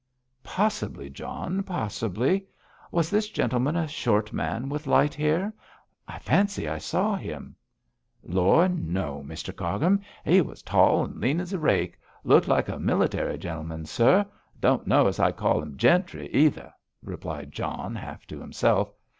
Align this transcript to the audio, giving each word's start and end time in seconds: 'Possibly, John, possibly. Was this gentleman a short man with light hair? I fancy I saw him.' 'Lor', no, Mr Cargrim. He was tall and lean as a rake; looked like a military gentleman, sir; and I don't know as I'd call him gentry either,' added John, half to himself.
'Possibly, 0.41 1.11
John, 1.11 1.61
possibly. 1.61 2.47
Was 2.91 3.11
this 3.11 3.29
gentleman 3.29 3.75
a 3.75 3.87
short 3.87 4.33
man 4.33 4.67
with 4.67 4.87
light 4.87 5.13
hair? 5.13 5.53
I 6.07 6.17
fancy 6.17 6.67
I 6.67 6.79
saw 6.79 7.13
him.' 7.15 7.55
'Lor', 8.23 8.67
no, 8.67 9.23
Mr 9.23 9.55
Cargrim. 9.55 10.01
He 10.25 10.41
was 10.41 10.63
tall 10.63 11.05
and 11.05 11.21
lean 11.21 11.39
as 11.39 11.53
a 11.53 11.59
rake; 11.59 11.99
looked 12.23 12.47
like 12.47 12.67
a 12.67 12.79
military 12.79 13.37
gentleman, 13.37 13.85
sir; 13.85 14.21
and 14.21 14.25
I 14.25 14.27
don't 14.59 14.87
know 14.87 15.05
as 15.05 15.19
I'd 15.19 15.37
call 15.37 15.61
him 15.61 15.77
gentry 15.77 16.33
either,' 16.33 16.73
added 17.07 17.51
John, 17.51 17.93
half 17.93 18.25
to 18.25 18.39
himself. 18.41 18.91